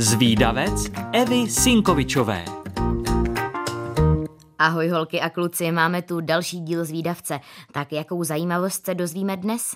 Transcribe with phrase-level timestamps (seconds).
[0.00, 2.44] Zvídavec Evy Sinkovičové
[4.58, 7.40] Ahoj holky a kluci, máme tu další díl zvídavce.
[7.72, 9.74] Tak jakou zajímavost se dozvíme dnes?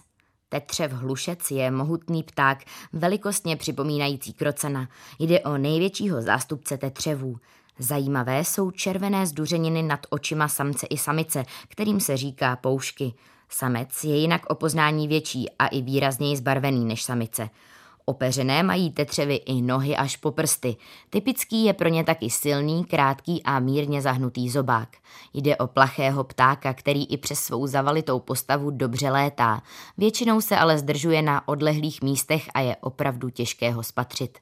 [0.48, 2.58] Tetřev hlušec je mohutný pták,
[2.92, 4.88] velikostně připomínající krocana.
[5.18, 7.36] Jde o největšího zástupce tetřevů.
[7.78, 13.14] Zajímavé jsou červené zduřeniny nad očima samce i samice, kterým se říká poušky.
[13.48, 17.48] Samec je jinak o poznání větší a i výrazněji zbarvený než samice.
[18.04, 20.76] Opeřené mají tetřevy i nohy až po prsty.
[21.10, 24.88] Typický je pro ně taky silný, krátký a mírně zahnutý zobák.
[25.34, 29.62] Jde o plachého ptáka, který i přes svou zavalitou postavu dobře létá.
[29.98, 34.38] Většinou se ale zdržuje na odlehlých místech a je opravdu těžké ho spatřit.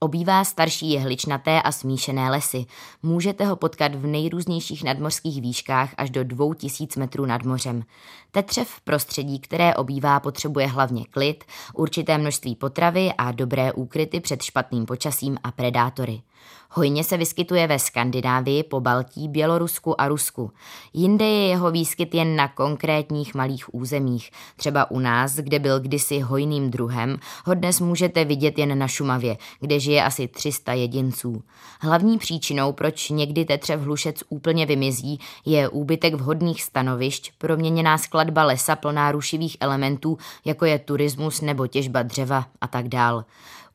[0.00, 2.66] Obývá starší jehličnaté a smíšené lesy.
[3.02, 7.82] Můžete ho potkat v nejrůznějších nadmořských výškách až do 2000 metrů nad mořem.
[8.30, 14.42] Tetřev v prostředí, které obývá, potřebuje hlavně klid, určité množství potravy a dobré úkryty před
[14.42, 16.22] špatným počasím a predátory.
[16.70, 20.52] Hojně se vyskytuje ve Skandinávii, po Baltí, Bělorusku a Rusku.
[20.92, 24.30] Jinde je jeho výskyt jen na konkrétních malých územích.
[24.56, 29.36] Třeba u nás, kde byl kdysi hojným druhem, ho dnes můžete vidět jen na Šumavě,
[29.60, 31.42] kde žije asi 300 jedinců.
[31.80, 38.76] Hlavní příčinou, proč někdy tetřev hlušec úplně vymizí, je úbytek vhodných stanovišť, proměněná skladba lesa
[38.76, 43.24] plná rušivých elementů, jako je turismus nebo těžba dřeva a tak dál.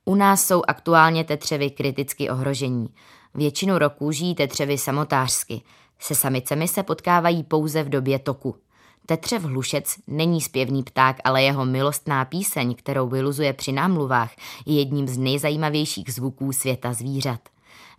[0.05, 2.87] U nás jsou aktuálně tetřevy kriticky ohrožení.
[3.35, 5.61] Většinu roku žijí tetřevy samotářsky.
[5.99, 8.55] Se samicemi se potkávají pouze v době toku.
[9.05, 14.31] Tetřev hlušec není zpěvný pták, ale jeho milostná píseň, kterou vyluzuje při námluvách,
[14.65, 17.39] je jedním z nejzajímavějších zvuků světa zvířat.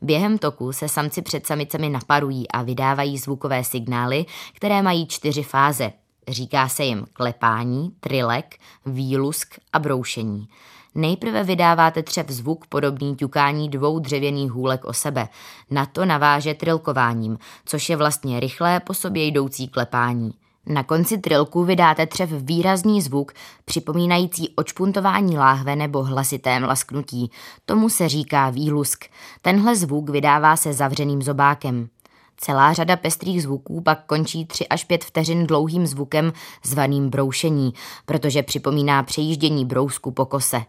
[0.02, 5.92] Během toku se samci před samicemi naparují a vydávají zvukové signály, které mají čtyři fáze.
[6.28, 10.48] Říká se jim klepání, trilek, výlusk a broušení.
[10.94, 15.28] Nejprve vydáváte třev zvuk podobný ťukání dvou dřevěných hůlek o sebe.
[15.70, 20.34] Na to naváže trilkováním, což je vlastně rychlé po sobě jdoucí klepání.
[20.66, 23.32] Na konci trilku vydáte třev výrazný zvuk,
[23.64, 27.30] připomínající očpuntování láhve nebo hlasité mlasknutí.
[27.66, 29.04] Tomu se říká výlusk.
[29.42, 31.88] Tenhle zvuk vydává se zavřeným zobákem.
[32.36, 36.32] Celá řada pestrých zvuků pak končí 3 až 5 vteřin dlouhým zvukem
[36.64, 37.74] zvaným broušení,
[38.06, 40.62] protože připomíná přejíždění brousku po kose.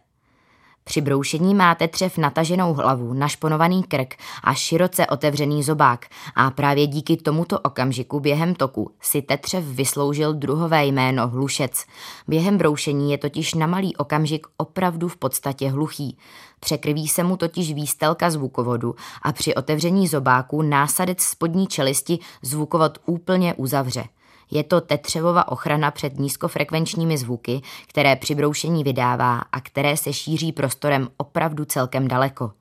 [0.87, 7.17] Při broušení máte třev nataženou hlavu, našponovaný krk a široce otevřený zobák a právě díky
[7.17, 11.85] tomuto okamžiku během toku si tetřev vysloužil druhové jméno hlušec.
[12.27, 16.17] Během broušení je totiž na malý okamžik opravdu v podstatě hluchý.
[16.59, 23.53] Překrví se mu totiž výstelka zvukovodu a při otevření zobáku násadec spodní čelisti zvukovod úplně
[23.53, 24.03] uzavře.
[24.51, 30.51] Je to tetřevova ochrana před nízkofrekvenčními zvuky, které při broušení vydává a které se šíří
[30.51, 32.51] prostorem opravdu celkem daleko.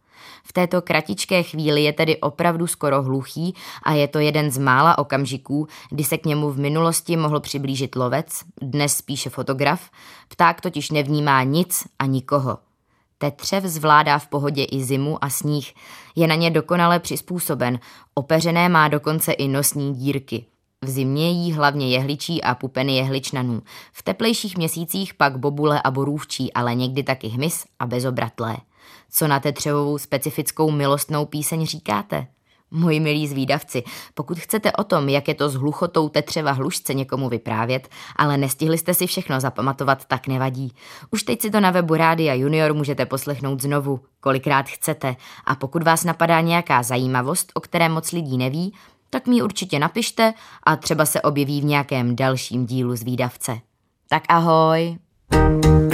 [0.45, 4.99] V této kratičké chvíli je tedy opravdu skoro hluchý a je to jeden z mála
[4.99, 8.27] okamžiků, kdy se k němu v minulosti mohl přiblížit lovec,
[8.63, 9.91] dnes spíše fotograf,
[10.29, 12.59] pták totiž nevnímá nic a nikoho.
[13.19, 15.75] Tetřev zvládá v pohodě i zimu a sníh,
[16.17, 17.79] je na ně dokonale přizpůsoben,
[18.15, 20.45] opeřené má dokonce i nosní dírky–
[20.85, 23.63] v zimě jí hlavně jehličí a pupeny jehličnanů.
[23.93, 28.57] V teplejších měsících pak bobule a borůvčí, ale někdy taky hmyz a bezobratlé.
[29.11, 32.27] Co na tetřevovou specifickou milostnou píseň říkáte?
[32.71, 33.83] Moji milí zvídavci,
[34.15, 38.79] pokud chcete o tom, jak je to s hluchotou tetřeva hlušce někomu vyprávět, ale nestihli
[38.79, 40.73] jste si všechno zapamatovat, tak nevadí.
[41.11, 45.17] Už teď si to na webu Rádia Junior můžete poslechnout znovu, kolikrát chcete.
[45.45, 48.73] A pokud vás napadá nějaká zajímavost, o které moc lidí neví,
[49.15, 53.59] tak mi určitě napište a třeba se objeví v nějakém dalším dílu z výdavce.
[54.09, 54.99] Tak ahoj!
[55.31, 55.94] thank you